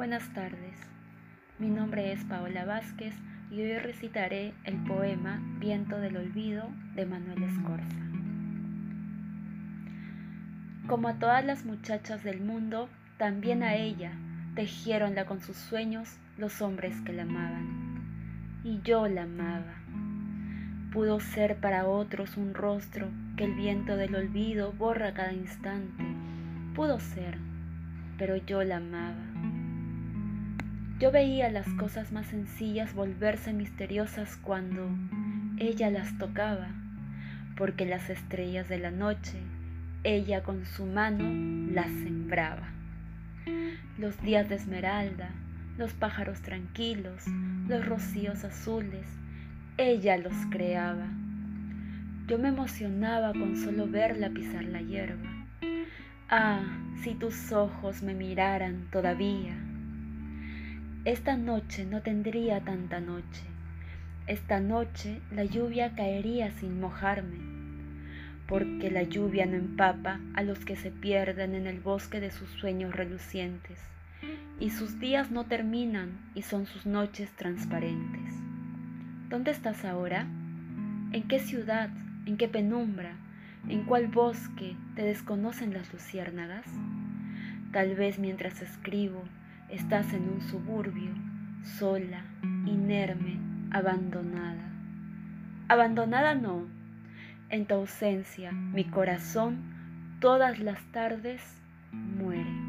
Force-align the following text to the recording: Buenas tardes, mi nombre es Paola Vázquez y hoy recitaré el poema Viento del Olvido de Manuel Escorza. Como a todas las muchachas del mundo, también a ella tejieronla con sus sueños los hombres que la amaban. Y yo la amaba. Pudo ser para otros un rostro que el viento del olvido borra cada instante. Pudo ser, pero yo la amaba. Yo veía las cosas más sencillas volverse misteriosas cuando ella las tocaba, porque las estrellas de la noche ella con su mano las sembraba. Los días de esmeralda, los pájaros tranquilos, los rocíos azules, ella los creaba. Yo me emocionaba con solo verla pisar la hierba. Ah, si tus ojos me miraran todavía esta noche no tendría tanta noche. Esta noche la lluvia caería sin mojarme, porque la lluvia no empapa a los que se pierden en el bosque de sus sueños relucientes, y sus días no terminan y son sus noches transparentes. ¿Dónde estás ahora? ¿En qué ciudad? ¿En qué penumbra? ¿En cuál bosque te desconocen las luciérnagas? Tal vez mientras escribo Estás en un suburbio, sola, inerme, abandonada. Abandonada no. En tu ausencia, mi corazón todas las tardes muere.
Buenas 0.00 0.32
tardes, 0.32 0.78
mi 1.58 1.68
nombre 1.68 2.10
es 2.10 2.24
Paola 2.24 2.64
Vázquez 2.64 3.14
y 3.50 3.60
hoy 3.60 3.76
recitaré 3.76 4.54
el 4.64 4.82
poema 4.84 5.42
Viento 5.58 6.00
del 6.00 6.16
Olvido 6.16 6.70
de 6.94 7.04
Manuel 7.04 7.42
Escorza. 7.42 7.98
Como 10.86 11.08
a 11.08 11.18
todas 11.18 11.44
las 11.44 11.66
muchachas 11.66 12.24
del 12.24 12.40
mundo, 12.40 12.88
también 13.18 13.62
a 13.62 13.74
ella 13.74 14.12
tejieronla 14.54 15.26
con 15.26 15.42
sus 15.42 15.58
sueños 15.58 16.16
los 16.38 16.62
hombres 16.62 16.98
que 17.02 17.12
la 17.12 17.24
amaban. 17.24 18.62
Y 18.64 18.80
yo 18.80 19.06
la 19.06 19.24
amaba. 19.24 19.74
Pudo 20.94 21.20
ser 21.20 21.56
para 21.56 21.86
otros 21.86 22.38
un 22.38 22.54
rostro 22.54 23.10
que 23.36 23.44
el 23.44 23.54
viento 23.54 23.98
del 23.98 24.14
olvido 24.14 24.72
borra 24.72 25.12
cada 25.12 25.34
instante. 25.34 26.04
Pudo 26.74 26.98
ser, 27.00 27.36
pero 28.16 28.38
yo 28.38 28.64
la 28.64 28.78
amaba. 28.78 29.49
Yo 31.00 31.10
veía 31.10 31.48
las 31.48 31.66
cosas 31.66 32.12
más 32.12 32.26
sencillas 32.26 32.92
volverse 32.92 33.54
misteriosas 33.54 34.36
cuando 34.36 34.86
ella 35.56 35.90
las 35.90 36.18
tocaba, 36.18 36.68
porque 37.56 37.86
las 37.86 38.10
estrellas 38.10 38.68
de 38.68 38.78
la 38.78 38.90
noche 38.90 39.38
ella 40.04 40.42
con 40.42 40.66
su 40.66 40.84
mano 40.84 41.24
las 41.72 41.86
sembraba. 41.86 42.68
Los 43.96 44.20
días 44.20 44.50
de 44.50 44.56
esmeralda, 44.56 45.30
los 45.78 45.94
pájaros 45.94 46.42
tranquilos, 46.42 47.24
los 47.66 47.86
rocíos 47.86 48.44
azules, 48.44 49.06
ella 49.78 50.18
los 50.18 50.34
creaba. 50.50 51.06
Yo 52.26 52.38
me 52.38 52.48
emocionaba 52.48 53.32
con 53.32 53.56
solo 53.56 53.86
verla 53.86 54.28
pisar 54.28 54.64
la 54.64 54.82
hierba. 54.82 55.46
Ah, 56.28 56.60
si 57.02 57.14
tus 57.14 57.52
ojos 57.52 58.02
me 58.02 58.12
miraran 58.12 58.86
todavía 58.90 59.56
esta 61.06 61.34
noche 61.34 61.86
no 61.86 62.02
tendría 62.02 62.60
tanta 62.60 63.00
noche. 63.00 63.42
Esta 64.26 64.60
noche 64.60 65.22
la 65.30 65.44
lluvia 65.44 65.94
caería 65.94 66.50
sin 66.50 66.78
mojarme, 66.78 67.38
porque 68.46 68.90
la 68.90 69.04
lluvia 69.04 69.46
no 69.46 69.56
empapa 69.56 70.20
a 70.34 70.42
los 70.42 70.62
que 70.66 70.76
se 70.76 70.90
pierden 70.90 71.54
en 71.54 71.66
el 71.66 71.80
bosque 71.80 72.20
de 72.20 72.30
sus 72.30 72.50
sueños 72.50 72.94
relucientes, 72.94 73.78
y 74.58 74.68
sus 74.68 75.00
días 75.00 75.30
no 75.30 75.46
terminan 75.46 76.18
y 76.34 76.42
son 76.42 76.66
sus 76.66 76.84
noches 76.84 77.30
transparentes. 77.30 78.34
¿Dónde 79.30 79.52
estás 79.52 79.86
ahora? 79.86 80.26
¿En 81.12 81.22
qué 81.28 81.38
ciudad? 81.38 81.88
¿En 82.26 82.36
qué 82.36 82.46
penumbra? 82.46 83.14
¿En 83.70 83.84
cuál 83.84 84.08
bosque 84.08 84.76
te 84.96 85.02
desconocen 85.02 85.72
las 85.72 85.90
luciérnagas? 85.94 86.66
Tal 87.72 87.94
vez 87.94 88.18
mientras 88.18 88.60
escribo 88.60 89.24
Estás 89.70 90.12
en 90.12 90.28
un 90.28 90.40
suburbio, 90.40 91.12
sola, 91.78 92.24
inerme, 92.66 93.38
abandonada. 93.70 94.68
Abandonada 95.68 96.34
no. 96.34 96.66
En 97.50 97.66
tu 97.66 97.74
ausencia, 97.74 98.50
mi 98.50 98.84
corazón 98.84 99.58
todas 100.20 100.58
las 100.58 100.80
tardes 100.92 101.40
muere. 101.92 102.59